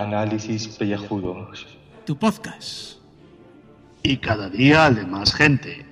[0.00, 1.66] Análisis Pellejudos.
[2.06, 2.96] Tu podcast.
[4.02, 5.84] Y cada día de más gente.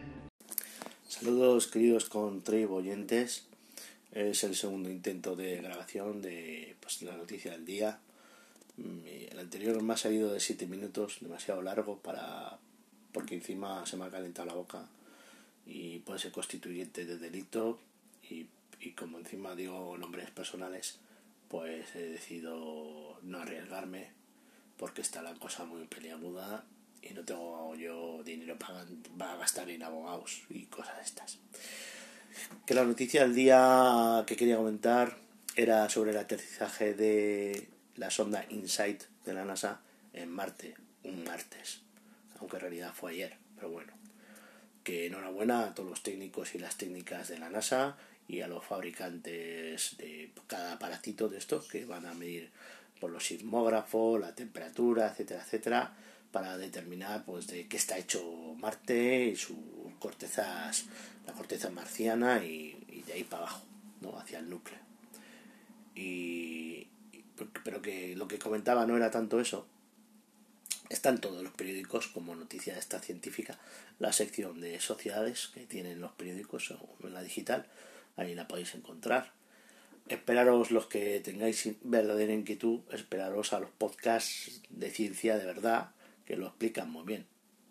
[1.06, 3.46] Saludos queridos contribuyentes.
[4.12, 7.98] Es el segundo intento de grabación de pues, la noticia del día.
[8.78, 12.58] Mm, El anterior me ha salido de 7 minutos, demasiado largo para
[13.12, 14.86] porque encima se me ha calentado la boca
[15.66, 17.78] y puede ser constituyente de delito
[18.30, 18.46] y,
[18.80, 20.98] y como encima digo nombres personales,
[21.48, 22.99] pues he decidido
[23.30, 24.10] no arriesgarme
[24.76, 26.64] porque está la cosa muy peliaguda
[27.02, 28.84] y no tengo yo dinero para,
[29.16, 31.38] para gastar en abogados y cosas estas.
[32.66, 35.16] Que la noticia del día que quería comentar
[35.56, 39.80] era sobre el aterrizaje de la sonda InSight de la NASA
[40.12, 41.80] en Marte, un martes,
[42.38, 43.92] aunque en realidad fue ayer, pero bueno.
[44.84, 47.96] Que enhorabuena a todos los técnicos y las técnicas de la NASA
[48.28, 52.50] y a los fabricantes de cada aparatito de estos que van a medir
[53.00, 55.94] por los sismógrafos, la temperatura, etcétera, etcétera,
[56.30, 58.22] para determinar pues de qué está hecho
[58.58, 59.56] Marte y sus
[59.98, 60.84] cortezas,
[61.26, 63.62] la corteza marciana y, y de ahí para abajo,
[64.00, 64.18] ¿no?
[64.18, 64.78] hacia el núcleo.
[65.94, 66.86] Y,
[67.64, 69.66] pero que lo que comentaba no era tanto eso.
[70.88, 73.58] Está en todos los periódicos como noticia de esta científica,
[74.00, 77.66] la sección de sociedades que tienen los periódicos en la digital,
[78.16, 79.32] ahí la podéis encontrar.
[80.10, 85.92] Esperaros los que tengáis verdadera inquietud, esperaros a los podcasts de ciencia de verdad
[86.24, 87.26] que lo explican muy bien.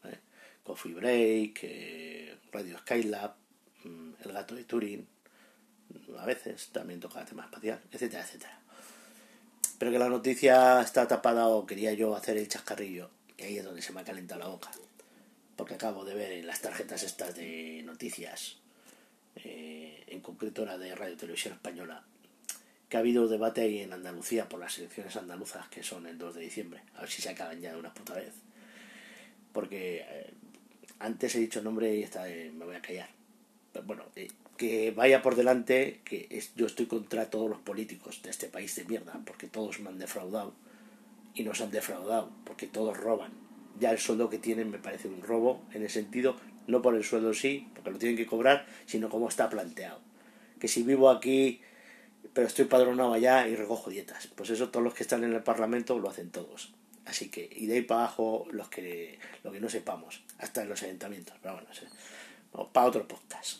[0.05, 0.19] ¿eh?
[0.63, 3.35] Coffee Break, eh, Radio Skylab,
[3.83, 5.05] mm, El gato de Turing,
[6.17, 8.57] a veces también toca tema espacial, etcétera, etcétera.
[9.77, 13.65] Pero que la noticia está tapada o quería yo hacer el chascarrillo, y ahí es
[13.65, 14.71] donde se me ha calentado la boca.
[15.57, 18.59] Porque acabo de ver en las tarjetas estas de noticias,
[19.35, 22.05] eh, en concreto la de Radio Televisión Española,
[22.89, 26.35] que ha habido debate ahí en Andalucía por las elecciones andaluzas que son el 2
[26.35, 26.81] de diciembre.
[26.95, 28.33] A ver si se acaban ya de una puta vez.
[29.53, 30.33] Porque eh,
[30.97, 33.09] antes he dicho el nombre y esta eh, me voy a callar.
[33.71, 38.21] Pero bueno, eh, que vaya por delante que es, yo estoy contra todos los políticos
[38.23, 40.53] de este país de mierda, porque todos me han defraudado
[41.35, 43.31] y nos han defraudado, porque todos roban.
[43.79, 46.35] Ya el sueldo que tienen me parece un robo en ese sentido,
[46.65, 49.99] no por el sueldo sí, porque lo tienen que cobrar, sino como está planteado.
[50.59, 51.61] Que si vivo aquí
[52.33, 54.27] pero estoy padronado allá y recojo dietas.
[54.27, 56.73] Pues eso todos los que están en el Parlamento lo hacen todos.
[57.05, 60.69] Así que, y de ahí para abajo los que, lo que no sepamos, hasta en
[60.69, 61.35] los ayuntamientos.
[61.41, 61.69] Pero bueno,
[62.53, 63.59] no, para otro podcast.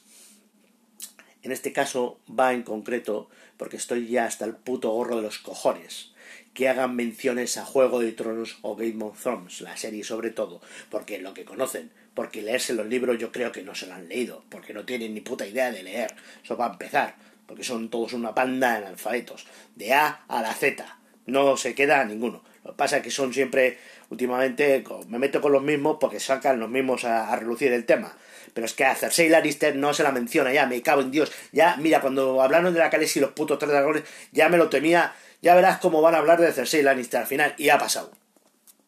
[1.41, 5.39] En este caso va en concreto porque estoy ya hasta el puto gorro de los
[5.39, 6.13] cojones
[6.53, 10.61] que hagan menciones a Juego de Tronos o Game of Thrones, la serie sobre todo,
[10.89, 14.09] porque lo que conocen, porque leerse los libros yo creo que no se lo han
[14.09, 17.15] leído, porque no tienen ni puta idea de leer, eso va a empezar,
[17.49, 20.85] porque son todos una panda de analfabetos, de A a la Z,
[21.25, 22.43] no se queda ninguno.
[22.63, 23.79] Lo que pasa es que son siempre,
[24.11, 28.15] últimamente, me meto con los mismos porque sacan los mismos a, a relucir el tema.
[28.53, 31.31] Pero es que a Cersei Lannister no se la menciona ya, me cago en Dios.
[31.51, 34.69] Ya, mira, cuando hablaron de la Khaleesi y los putos tres dragones, ya me lo
[34.69, 35.15] temía.
[35.41, 37.55] Ya verás cómo van a hablar de Cersei Lannister al final.
[37.57, 38.11] Y ha pasado.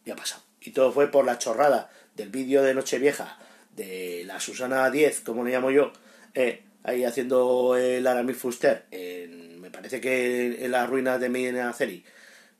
[0.05, 0.43] Y ha pasado.
[0.61, 3.39] Y todo fue por la chorrada del vídeo de Nochevieja
[3.75, 5.91] de la Susana 10, como le llamo yo,
[6.35, 11.71] eh, ahí haciendo el Aramis Fuster, en, me parece que en las ruinas de Medina
[11.73, 12.03] Ceri,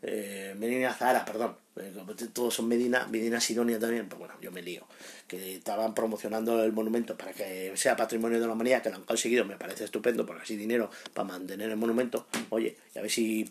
[0.04, 1.94] eh, Medina Zahara, perdón, eh,
[2.34, 4.86] todos son Medina, Medina Sidonia también, pues bueno, yo me lío,
[5.28, 9.04] que estaban promocionando el monumento para que sea patrimonio de la humanidad, que lo han
[9.04, 13.12] conseguido, me parece estupendo, porque así dinero para mantener el monumento, oye, y a ver
[13.12, 13.50] si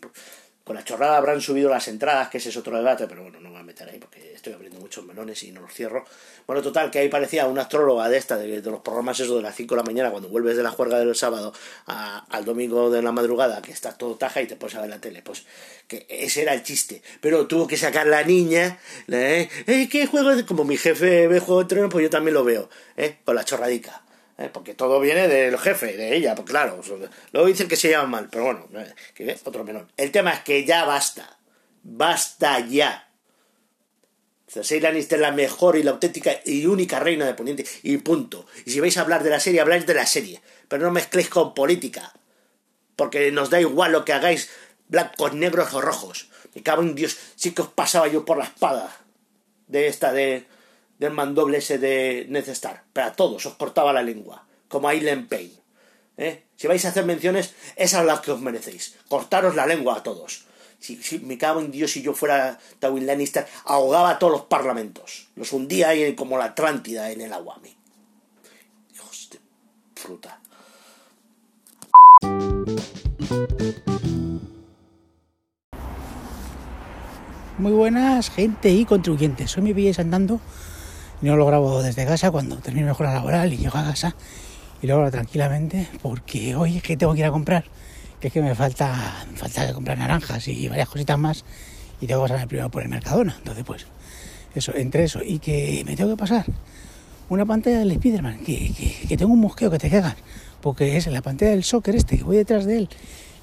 [0.63, 3.49] con la chorrada habrán subido las entradas, que ese es otro debate, pero bueno, no
[3.49, 6.05] me voy a meter ahí porque estoy abriendo muchos melones y no los cierro.
[6.45, 9.55] Bueno, total, que ahí parecía una astróloga de esta, de, los programas esos de las
[9.55, 11.53] 5 de la mañana, cuando vuelves de la juerga del sábado
[11.87, 14.89] a, al domingo de la madrugada, que estás todo taja y te pones a ver
[14.89, 15.21] la tele.
[15.23, 15.45] Pues
[15.87, 17.01] que ese era el chiste.
[17.21, 19.49] Pero tuvo que sacar la niña, ¿eh?
[19.67, 19.89] ¿Eh?
[19.89, 20.29] ¿Qué juego?
[20.45, 23.17] Como mi jefe ve Juego de Tronos, pues yo también lo veo, ¿eh?
[23.25, 24.03] Con la chorradica.
[24.37, 24.49] ¿Eh?
[24.51, 26.81] porque todo viene del jefe, de ella, pues claro,
[27.31, 28.93] luego dicen que se llaman mal, pero bueno, ¿eh?
[29.13, 29.87] que otro menor.
[29.97, 31.37] El tema es que ya basta,
[31.83, 33.07] basta ya.
[34.47, 38.45] Cersei Lannister es la mejor y la auténtica y única reina de Poniente, y punto.
[38.65, 41.29] Y si vais a hablar de la serie, habláis de la serie, pero no mezcléis
[41.29, 42.13] con política,
[42.97, 44.49] porque nos da igual lo que hagáis,
[44.89, 46.29] blancos, negros o rojos.
[46.53, 48.93] Me cago en Dios, sí que os pasaba yo por la espada
[49.67, 50.45] de esta de
[51.01, 52.83] del mandoble ese de Necestar.
[52.93, 55.57] Pero a todos os cortaba la lengua, como a Aileen Payne.
[56.15, 56.43] ¿eh?
[56.55, 58.95] Si vais a hacer menciones, esas las que os merecéis.
[59.09, 60.45] Cortaros la lengua a todos.
[60.77, 65.29] Si, me cago en Dios, si yo fuera Tywin Lannister, ahogaba a todos los parlamentos.
[65.35, 67.59] Los hundía ahí como la Atlántida en el agua.
[67.63, 67.75] Me...
[68.93, 69.39] Hijos de
[69.95, 70.39] fruta.
[77.57, 79.57] Muy buenas, gente y contribuyentes.
[79.57, 80.39] Hoy me pilláis andando
[81.21, 84.15] no lo grabo desde casa cuando termine mejor la laboral y llego a casa
[84.81, 87.65] y lo grabo tranquilamente porque hoy es que tengo que ir a comprar,
[88.19, 91.45] que es que me falta, me comprar naranjas y varias cositas más
[91.99, 93.35] y tengo que pasarme primero por el Mercadona.
[93.37, 93.85] Entonces, pues,
[94.55, 96.45] eso, entre eso y que me tengo que pasar
[97.29, 98.73] una pantalla del Spiderman, que,
[99.07, 100.15] que, tengo un mosqueo que te cagas,
[100.59, 102.89] porque es la pantalla del soccer este, que voy detrás de él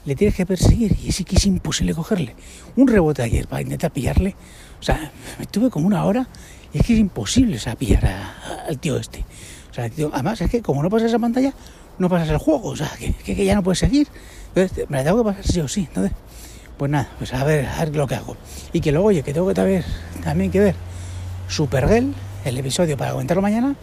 [0.05, 2.35] le tienes que perseguir y sí que es imposible cogerle.
[2.77, 4.35] Un rebote ayer para intentar pillarle,
[4.81, 6.29] o sea, me tuve como una hora
[6.73, 8.35] es que es imposible o pillar
[8.67, 9.25] al tío este.
[9.71, 11.53] O sea, además es que como no pasas esa pantalla,
[11.99, 14.09] no pasas el juego, o sea, que, que, ya no puedes seguir.
[14.55, 15.87] Me la tengo que pasar sí o sí.
[15.89, 16.13] Entonces,
[16.77, 18.37] pues nada, pues a ver, a ver lo que hago.
[18.73, 19.85] Y que luego, oye, que tengo que también,
[20.23, 20.75] también que ver
[21.49, 23.77] Supergirl, el episodio para comentarlo mañana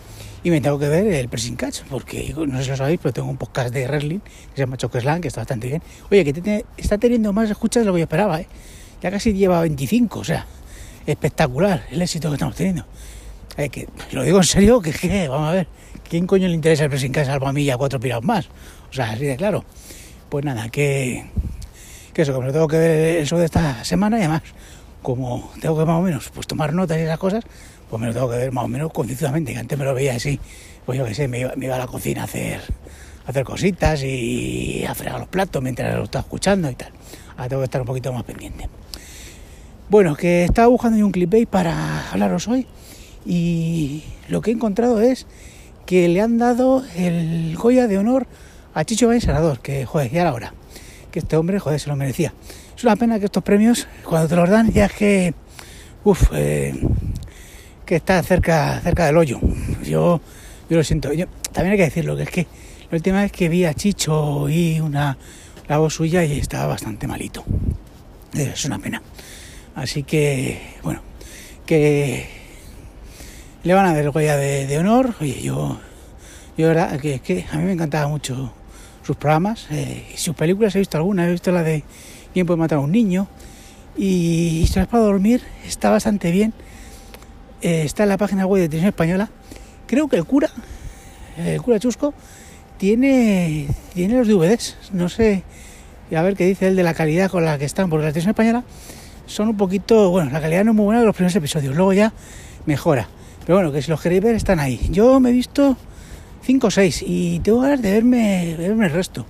[0.45, 3.11] y me tengo que ver el pressing catch, porque no sé si lo sabéis, pero
[3.11, 5.81] tengo un podcast de wrestling que se llama Chokeslam, que está bastante bien.
[6.11, 8.47] Oye, que está teniendo más escuchas de lo que yo esperaba, ¿eh?
[9.01, 10.45] Ya casi lleva 25, o sea,
[11.05, 12.85] espectacular el éxito que estamos teniendo.
[13.57, 15.67] Eh, que, lo digo en serio, que, vamos a ver,
[16.09, 18.47] ¿quién coño le interesa el pressing catch salvo a mí a cuatro pirados más?
[18.89, 19.63] O sea, así de claro.
[20.29, 21.25] Pues nada, que,
[22.13, 24.41] que eso, que me lo tengo que ver el show de esta semana y además,
[25.01, 27.43] como tengo que más o menos pues tomar notas y esas cosas,
[27.89, 30.15] pues me lo tengo que ver más o menos concienzudamente, que antes me lo veía
[30.15, 30.39] así,
[30.85, 32.59] pues yo qué sé, me iba, me iba, a la cocina a hacer,
[33.25, 36.91] a hacer cositas y a fregar los platos mientras lo estaba escuchando y tal.
[37.37, 38.67] Ahora tengo que estar un poquito más pendiente.
[39.87, 42.65] Bueno, que estaba buscando un clipbait para hablaros hoy
[43.23, 45.27] y lo que he encontrado es
[45.85, 48.25] que le han dado el Goya de honor
[48.73, 50.53] a Chicho Bain Senador, que joder, ya era hora,
[51.11, 52.33] que este hombre, joder, se lo merecía.
[52.75, 55.33] Es una pena que estos premios, cuando te los dan, ya es que,
[56.03, 56.73] uff, eh,
[57.85, 59.39] que está cerca, cerca del hoyo.
[59.83, 60.19] Yo,
[60.67, 61.13] yo lo siento.
[61.13, 62.47] Yo, también hay que decirlo, que es que
[62.89, 65.15] la última vez que vi a Chicho y una
[65.67, 67.45] la voz suya y estaba bastante malito.
[68.33, 69.01] Es una pena.
[69.75, 71.01] Así que, bueno,
[71.65, 72.27] que
[73.63, 75.13] le van a dar Goya de, de honor.
[75.19, 75.77] Oye, yo,
[76.57, 78.53] yo verdad que, a mí me encantaba mucho
[79.03, 79.67] sus programas.
[79.71, 81.83] Eh, sus películas he visto algunas, he visto la de
[82.33, 83.27] ¿Quién puede matar a un niño?
[83.97, 86.53] Y Historias para dormir está bastante bien
[87.61, 89.29] eh, está en la página web de Televisión Española.
[89.87, 90.49] Creo que el cura,
[91.37, 92.13] el cura Chusco,
[92.77, 94.77] tiene, tiene los DVDs.
[94.91, 95.43] No sé,
[96.15, 98.31] a ver qué dice él de la calidad con la que están, porque la Televisión
[98.31, 98.63] Española
[99.25, 101.93] son un poquito, bueno, la calidad no es muy buena de los primeros episodios, luego
[101.93, 102.13] ya
[102.65, 103.07] mejora.
[103.45, 104.79] Pero bueno, que si los queréis ver están ahí.
[104.89, 105.77] Yo me he visto
[106.43, 109.25] 5 o 6 y tengo ganas de verme, verme el resto.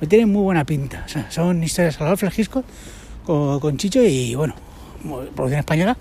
[0.00, 1.02] Me tienen muy buena pinta.
[1.06, 2.64] O sea, son historias Salvador Flegisco
[3.24, 4.54] con, con Chicho y bueno,
[5.34, 5.96] producción española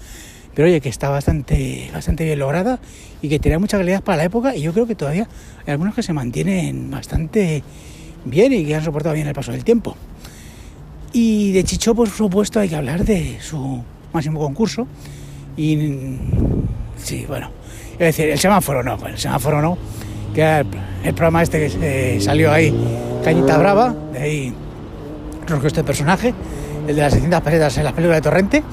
[0.56, 2.80] pero oye, que está bastante, bastante bien lograda
[3.22, 5.28] y que tenía mucha calidad para la época y yo creo que todavía
[5.66, 7.62] hay algunos que se mantienen bastante
[8.24, 9.98] bien y que han soportado bien el paso del tiempo.
[11.18, 13.82] Y de Chicho, por supuesto, hay que hablar de su
[14.12, 14.86] máximo concurso
[15.56, 16.18] y
[16.98, 17.52] sí, bueno,
[17.94, 19.78] es decir, el semáforo no, el semáforo no,
[20.34, 22.76] que era el, programa este que salió ahí,
[23.24, 24.54] Cañita Brava, de ahí
[25.48, 26.34] surgió este personaje,
[26.86, 28.64] el de las 600 pesetas en las películas de Torrente,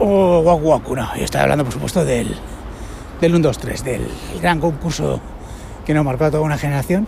[0.00, 1.16] o Waku Waku, no.
[1.16, 2.34] Yo estaba hablando, por supuesto, del,
[3.20, 4.08] del 1, 2, 3, del
[4.42, 5.20] gran concurso
[5.86, 7.06] que nos marcó a toda una generación.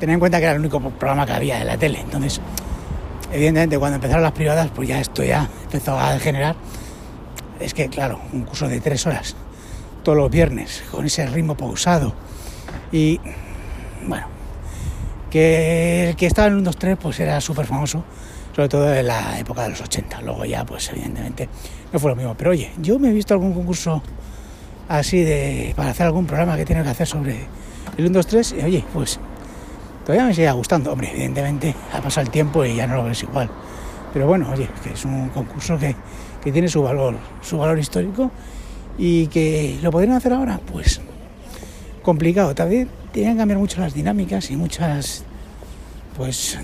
[0.00, 2.00] Tened en cuenta que era el único programa que había de la tele.
[2.02, 2.42] Entonces,
[3.32, 6.56] evidentemente, cuando empezaron las privadas, pues ya esto ya empezó a degenerar.
[7.60, 9.36] Es que, claro, un curso de tres horas,
[10.02, 12.14] todos los viernes, con ese ritmo pausado.
[12.92, 13.20] Y,
[14.06, 14.26] bueno,
[15.30, 18.04] que el que estaba en el 1, 2, 3, pues era súper famoso
[18.58, 20.20] sobre todo en la época de los 80.
[20.22, 21.48] Luego ya, pues evidentemente,
[21.92, 22.34] no fue lo mismo.
[22.36, 24.02] Pero oye, yo me he visto algún concurso
[24.88, 27.46] así de para hacer algún programa que tiene que hacer sobre
[27.96, 29.20] el 1, 2, 3 y oye, pues
[30.08, 30.90] todavía me sigue gustando.
[30.90, 33.50] Hombre, evidentemente ha pasado el tiempo y ya no lo ves igual.
[34.10, 35.94] Pero bueno, oye, que es un concurso que,
[36.42, 38.30] que tiene su valor, su valor histórico
[38.96, 41.02] y que lo podrían hacer ahora, pues
[42.02, 42.54] complicado.
[42.54, 45.24] También tienen que cambiar mucho las dinámicas y muchas,
[46.16, 46.58] pues,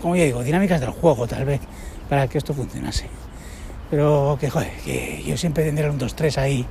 [0.00, 1.60] como ya digo, dinámicas del juego tal vez,
[2.08, 3.06] para que esto funcionase.
[3.90, 6.66] Pero que joder, que yo siempre tendré un 2-3 ahí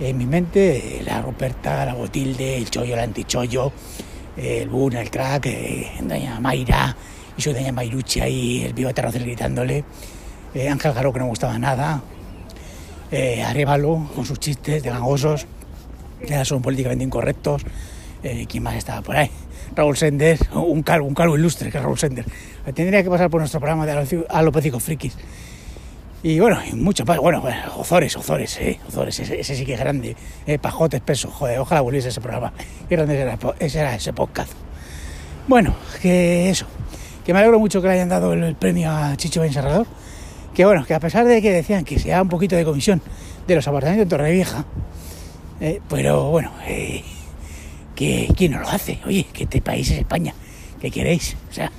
[0.00, 3.70] en mi mente, la Ruperta, la Botilde, el Chollo, el Antichollo,
[4.36, 6.96] el Boon, el Crack, eh, Doña Mayra
[7.36, 9.84] y su Doña Mayruchi ahí, el vivo Terracel gritándole,
[10.54, 12.02] eh, Ángel Garro que no gustaba nada,
[13.10, 15.46] eh, Arevalo con sus chistes de gangosos,
[16.26, 17.62] que son políticamente incorrectos,
[18.22, 19.30] eh, ¿quién más estaba por ahí?
[19.74, 22.24] Raúl Sender, un calvo, un calvo ilustre que es Raúl Sender.
[22.74, 25.16] Tendría que pasar por nuestro programa de alopécicos frikis.
[26.26, 27.18] Y bueno, y mucho más.
[27.18, 30.16] Bueno, bueno, Ozores, Ozores, eh, Ozores, ese, sí que es grande.
[30.44, 32.52] Eh, pajotes, peso, joder, ojalá volviese ese programa.
[32.88, 34.50] Qué grande era, ese, era ese podcast.
[35.46, 36.66] Bueno, que eso.
[37.24, 39.86] Que me alegro mucho que le hayan dado el, premio a Chicho Encerrador.
[40.52, 43.00] que bueno, que a pesar de que decían que se da un poquito de comisión
[43.46, 44.64] de los apartamentos en Torrevieja,
[45.60, 47.04] eh, pero bueno, eh,
[47.94, 48.98] que ¿quién no lo hace?
[49.06, 50.34] Oye, que este país es España,
[50.80, 51.36] ¿qué queréis?
[51.48, 51.70] O sea,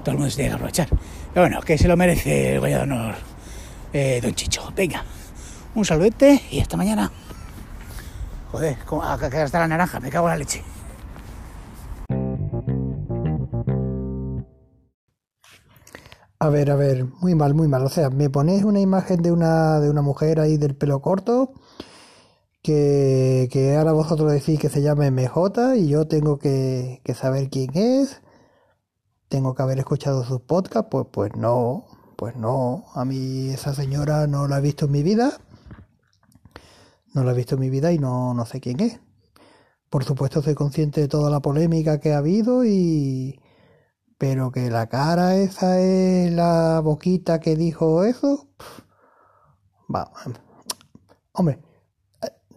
[0.00, 0.88] todo el mundo se tiene que aprovechar.
[0.88, 3.33] Pero bueno, que se lo merece el de Honor,
[3.94, 4.70] eh, don Chicho.
[4.76, 5.02] Venga,
[5.74, 7.10] un saludete y hasta mañana.
[8.52, 10.62] Joder, ¿cómo- acá que está la naranja, me cago en la leche.
[16.38, 17.84] A ver, a ver, muy mal, muy mal.
[17.84, 21.52] O sea, me ponéis una imagen de una, de una mujer ahí del pelo corto,
[22.62, 27.48] que, que ahora vosotros decís que se llama MJ y yo tengo que, que saber
[27.50, 28.20] quién es,
[29.28, 31.86] tengo que haber escuchado sus podcasts, pues, pues no,
[32.16, 32.84] pues no.
[32.94, 35.38] A mí esa señora no la he visto en mi vida,
[37.14, 39.00] no la he visto en mi vida y no, no sé quién es.
[39.90, 43.40] Por supuesto soy consciente de toda la polémica que ha habido y...
[44.18, 48.48] Pero que la cara esa es la boquita que dijo eso.
[49.94, 50.10] Va,
[51.32, 51.60] hombre,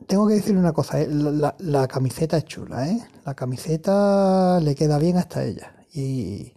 [0.07, 2.99] tengo que decir una cosa, eh, la camiseta es chula, ¿eh?
[3.25, 5.75] La camiseta le queda bien hasta ella.
[5.93, 6.53] Y,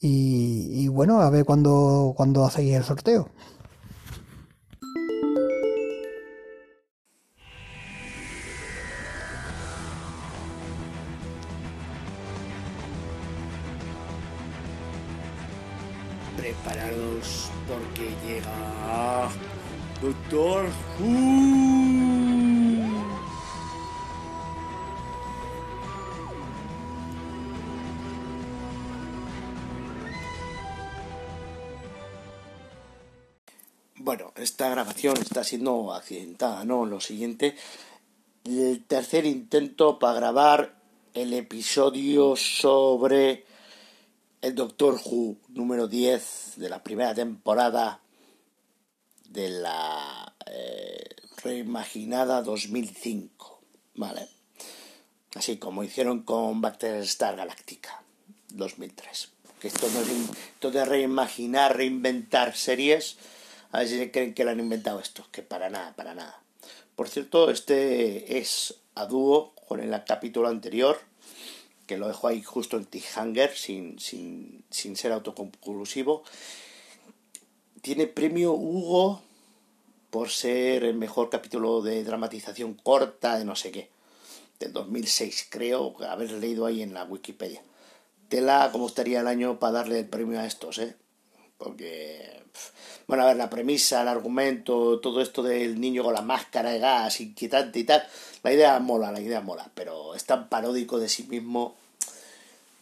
[0.00, 3.28] y, bueno, a ver cuándo cuando hacéis el sorteo.
[16.36, 19.28] Preparados porque llega
[20.02, 20.66] Doctor
[21.00, 22.25] Who.
[34.16, 36.86] Bueno, esta grabación está siendo accidentada, ¿no?
[36.86, 37.54] Lo siguiente,
[38.46, 40.80] el tercer intento para grabar
[41.12, 43.44] el episodio sobre
[44.40, 48.00] el Doctor Who número 10 de la primera temporada
[49.28, 53.60] de la eh, reimaginada 2005,
[53.96, 54.26] ¿vale?
[55.34, 58.02] Así como hicieron con Battlestar Galactica
[58.48, 59.28] 2003.
[59.60, 63.18] Que esto de reimaginar, reinventar series,
[63.76, 66.40] a ver si creen que lo han inventado esto, que para nada, para nada.
[66.94, 70.98] Por cierto, este es a dúo con el capítulo anterior,
[71.86, 76.24] que lo dejo ahí justo en cliffhanger, sin, sin, sin ser autoconclusivo.
[77.82, 79.20] Tiene premio Hugo
[80.08, 83.90] por ser el mejor capítulo de dramatización corta de no sé qué.
[84.58, 87.62] Del 2006, creo, haber leído ahí en la Wikipedia.
[88.30, 90.96] Tela como estaría el año para darle el premio a estos, ¿eh?
[91.58, 92.42] Porque,
[93.06, 96.78] bueno, a ver, la premisa, el argumento, todo esto del niño con la máscara de
[96.78, 98.06] gas, inquietante y tal,
[98.42, 101.74] la idea mola, la idea mola, pero es tan paródico de sí mismo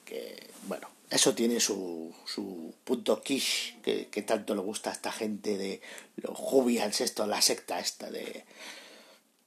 [0.05, 5.13] que, bueno, eso tiene su, su punto quiche que, que tanto le gusta a esta
[5.13, 5.81] gente de
[6.17, 8.45] los Jubians, esto, la secta esta de,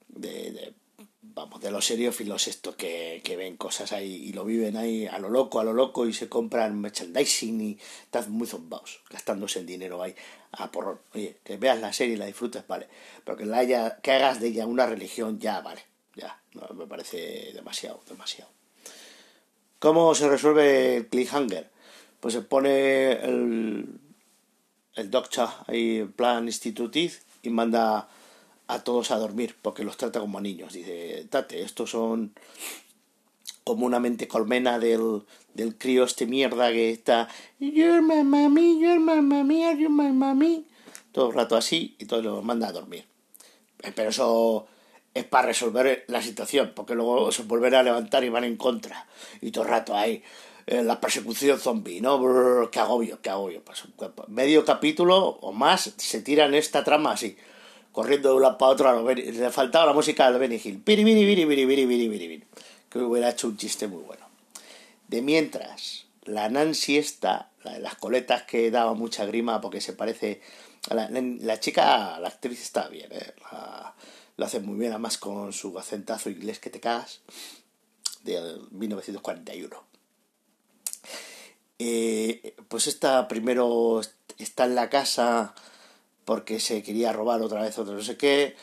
[0.08, 0.74] de
[1.22, 5.20] vamos, de los seriófilos estos que, que ven cosas ahí y lo viven ahí a
[5.20, 9.66] lo loco, a lo loco y se compran merchandising y están muy zombados, gastándose el
[9.66, 10.16] dinero ahí
[10.52, 11.00] a porrón.
[11.14, 12.88] Oye, que veas la serie y la disfrutes, vale,
[13.24, 15.84] pero que, la haya, que hagas de ella una religión, ya, vale,
[16.16, 18.52] ya, no, me parece demasiado, demasiado.
[19.80, 21.70] ¿Cómo se resuelve el cliffhanger?
[22.20, 24.00] Pues se pone el,
[24.96, 28.10] el doctor ahí en plan institutiz y manda
[28.68, 30.74] a todos a dormir porque los trata como niños.
[30.74, 32.34] Dice, tate, estos son
[33.64, 37.28] como una mente colmena del, del crío este mierda que está
[37.60, 40.66] You're my mommy, you're my mommy, you're my mommy.
[41.12, 43.06] Todo el rato así y todo los manda a dormir.
[43.84, 44.68] Eh, Pero eso
[45.14, 49.08] es para resolver la situación, porque luego se volverá a levantar y van en contra.
[49.42, 50.24] Y todo el rato ahí,
[50.68, 52.20] eh, la persecución zombie, ¿no?
[52.20, 53.64] Brrr, qué agobio, qué agobio.
[53.64, 53.84] Pues,
[54.28, 57.36] medio capítulo o más se tiran esta trama así,
[57.98, 58.90] corriendo de un lado para otro.
[58.90, 60.84] A lo le faltaba la música del Benny Hill.
[60.84, 62.44] Piri, piri, piri.
[62.88, 64.24] Que hubiera hecho un chiste muy bueno.
[65.08, 69.94] De mientras, la Nancy esta, la de las coletas que daba mucha grima porque se
[69.94, 70.42] parece...
[70.92, 73.34] a La, chica, la actriz está bien, ¿eh?
[74.36, 77.22] Lo hace muy bien, además con su acentazo inglés que te cagas,
[78.22, 79.84] de 1941.
[81.80, 84.02] Eh, pues esta primero
[84.38, 85.56] está en la casa
[86.28, 88.54] porque se quería robar otra vez otro no sé qué.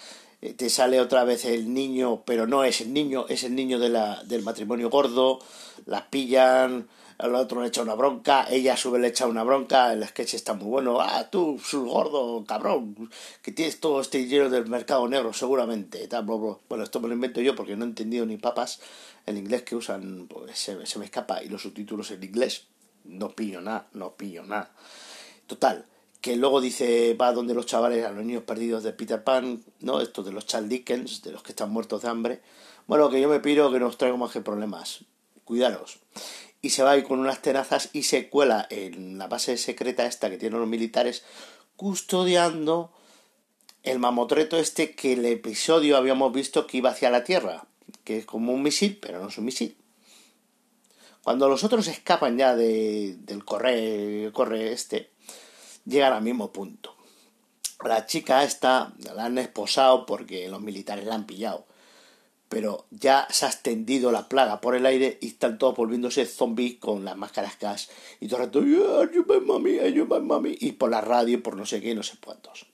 [0.42, 3.78] Eh, Te sale otra vez el niño, pero no es el niño, es el niño
[3.78, 5.38] de la, del matrimonio gordo.
[5.87, 9.44] La pillan, al otro le echa una bronca, ella a su vez le echa una
[9.44, 9.94] bronca.
[9.94, 11.00] El sketch está muy bueno.
[11.00, 16.06] Ah, tú, su gordo, cabrón, que tienes todo este dinero del mercado negro, seguramente.
[16.68, 18.80] Bueno, esto me lo invento yo porque no he entendido ni papas.
[19.25, 22.66] El inglés que usan pues, se, se me escapa y los subtítulos en inglés.
[23.04, 24.71] No pillo nada, no pillo nada.
[25.47, 25.87] Total,
[26.25, 30.00] que luego dice, va donde los chavales, a los niños perdidos de Peter Pan, ¿no?
[30.00, 32.40] Estos de los Charles Dickens, de los que están muertos de hambre.
[32.87, 35.04] Bueno, que yo me pido que no os traigo más que problemas.
[35.45, 35.99] Cuidaros.
[36.62, 40.31] Y se va ahí con unas tenazas y se cuela en la base secreta esta
[40.31, 41.25] que tienen los militares,
[41.76, 42.90] custodiando
[43.83, 47.66] el mamotreto este que el episodio habíamos visto que iba hacia la Tierra,
[48.02, 49.76] que es como un misil, pero no es un misil.
[51.23, 55.11] Cuando los otros escapan ya de, del corre, corre este,
[55.85, 56.97] llegan al mismo punto.
[57.85, 61.67] La chica esta la han esposado porque los militares la han pillado.
[62.49, 66.79] Pero ya se ha extendido la plaga por el aire y están todos volviéndose zombies
[66.79, 67.91] con las máscaras gas.
[68.21, 68.62] Y todo el rato,
[70.61, 72.67] y por la radio, por no sé qué, no sé cuántos.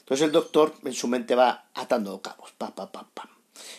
[0.00, 3.28] Entonces el doctor en su mente va atando cabos, pam, pam, pam, pam.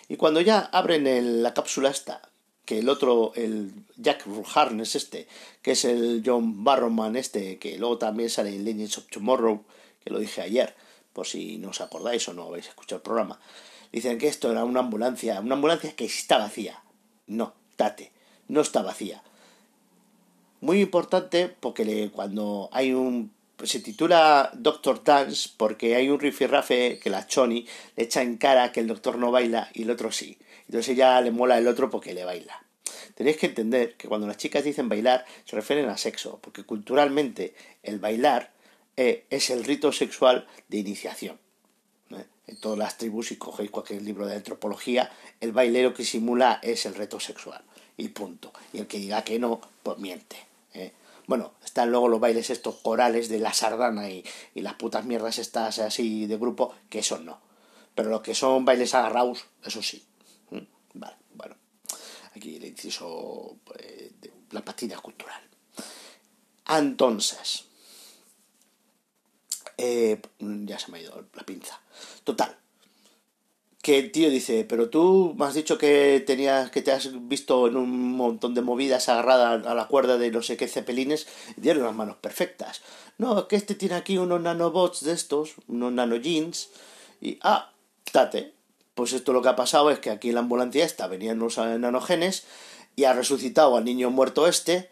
[0.08, 2.22] Y cuando ya abren la cápsula esta,
[2.65, 5.27] que el otro, el Jack Harness este,
[5.62, 9.63] que es el John Barrowman este, que luego también sale en Legends of Tomorrow,
[10.03, 10.75] que lo dije ayer,
[11.13, 13.39] por si no os acordáis o no habéis escuchado el programa,
[13.91, 16.84] dicen que esto era una ambulancia, una ambulancia que está vacía.
[17.27, 18.12] No, date,
[18.48, 19.24] no está vacía.
[20.62, 27.10] Muy importante porque cuando hay un se titula Doctor Dance porque hay un rifirrafe que
[27.10, 30.38] la Choni le echa en cara que el doctor no baila y el otro sí.
[30.68, 32.66] Entonces ella le mola el otro porque le baila.
[33.16, 37.56] Tenéis que entender que cuando las chicas dicen bailar se refieren a sexo, porque culturalmente
[37.84, 38.52] el bailar
[38.98, 41.40] eh, es el rito sexual de iniciación.
[42.12, 42.26] ¿eh?
[42.48, 46.86] En todas las tribus, si cogéis cualquier libro de antropología, el bailero que simula es
[46.86, 47.64] el reto sexual.
[47.98, 48.52] Y punto.
[48.74, 50.36] Y el que diga que no, pues miente.
[50.74, 50.92] ¿eh?
[51.27, 55.39] Bueno, están luego los bailes estos corales de la sardana y, y las putas mierdas
[55.39, 57.41] estas así de grupo, que eso no.
[57.96, 60.05] Pero lo que son bailes agarrados, eso sí.
[60.94, 61.55] Vale, bueno.
[62.36, 65.41] Aquí el inciso eh, de la partida cultural.
[66.67, 67.65] Entonces,
[69.78, 71.80] eh, ya se me ha ido la pinza.
[72.23, 72.58] Total.
[73.86, 77.67] Que el tío dice, pero tú me has dicho que tenías, que te has visto
[77.67, 81.62] en un montón de movidas agarradas a la cuerda de no sé qué cepelines y
[81.62, 82.82] tienes las manos perfectas.
[83.19, 86.69] No, que este tiene aquí unos nanobots de estos, unos nanojeans,
[87.21, 87.74] y ah,
[88.12, 88.54] tate,
[88.95, 91.60] pues esto lo que ha pasado es que aquí en la ambulancia esta venían los
[91.60, 92.45] nanogenes
[92.95, 94.89] y ha resucitado al niño muerto este,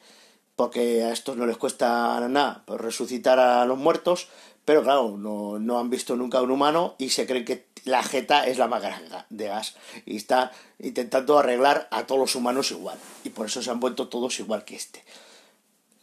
[0.56, 4.28] porque a estos no les cuesta nada resucitar a los muertos,
[4.66, 8.04] pero claro, no, no han visto nunca a un humano y se creen que la
[8.04, 8.84] jeta es la más
[9.30, 13.70] de gas y está intentando arreglar a todos los humanos igual y por eso se
[13.70, 15.04] han vuelto todos igual que este.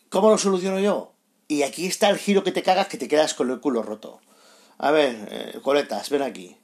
[0.08, 1.12] ¿Cómo lo soluciono yo?
[1.48, 4.20] Y aquí está el giro que te cagas que te quedas con el culo roto.
[4.78, 6.56] A ver, eh, coletas, ven aquí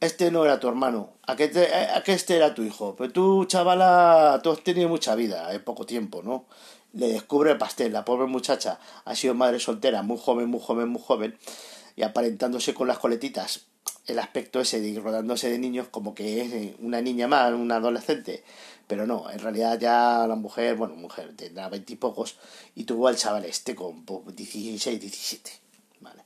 [0.00, 1.50] este no era tu hermano, a que,
[2.06, 2.94] este era tu hijo.
[2.96, 6.44] Pero tú, chavala, tú has tenido mucha vida, en poco tiempo, ¿no?
[6.92, 10.88] Le descubre el pastel, la pobre muchacha ha sido madre soltera, muy joven, muy joven,
[10.88, 11.36] muy joven,
[11.96, 13.66] y aparentándose con las coletitas,
[14.08, 18.42] el aspecto ese de rodándose de niños como que es una niña más, una adolescente.
[18.86, 22.36] Pero no, en realidad ya la mujer, bueno, mujer, tendrá veintipocos,
[22.74, 25.50] y, tuvo al chaval este con 16, pues, 17,
[26.00, 26.22] ¿vale?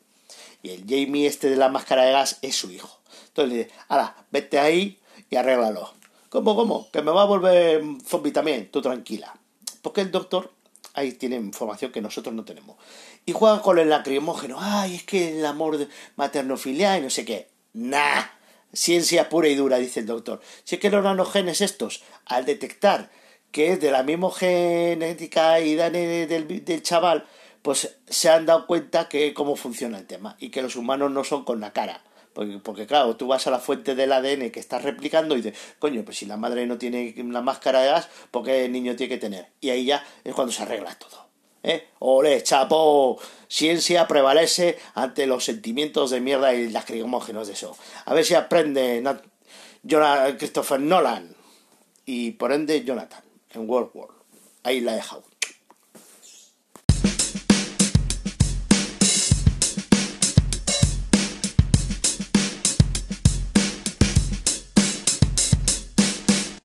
[0.62, 3.00] Y el Jamie este de la máscara de gas es su hijo.
[3.28, 5.92] Entonces le dice, ahora, vete ahí y arréglalo.
[6.28, 6.88] ¿Cómo, cómo?
[6.92, 9.34] Que me va a volver zombie también, tú tranquila.
[9.82, 10.52] Porque el doctor
[10.94, 12.76] ahí tiene información que nosotros no tenemos.
[13.26, 14.56] Y juega con el lacrimógeno.
[14.60, 17.51] Ay, es que el amor materno-filial y no sé qué.
[17.72, 18.24] Nah,
[18.72, 20.40] ciencia pura y dura, dice el doctor.
[20.64, 23.10] Si es que los nanogenes estos, al detectar
[23.50, 27.26] que es de la misma genética y del, del chaval,
[27.60, 31.22] pues se han dado cuenta que cómo funciona el tema y que los humanos no
[31.22, 32.02] son con la cara
[32.62, 36.04] porque, claro, tú vas a la fuente del ADN que estás replicando y dices, coño,
[36.04, 39.14] pues si la madre no tiene la máscara de gas, ¿por qué el niño tiene
[39.14, 39.48] que tener?
[39.60, 41.31] Y ahí ya es cuando se arregla todo.
[41.62, 41.88] ¿Eh?
[42.00, 43.20] ¡Ole, chapo!
[43.48, 47.76] Ciencia prevalece ante los sentimientos de mierda y lacrimógenos de eso.
[48.04, 49.02] A ver si aprende
[50.38, 51.36] Christopher Nolan
[52.04, 54.08] y por ende Jonathan en World War.
[54.64, 55.31] Ahí la he dejado.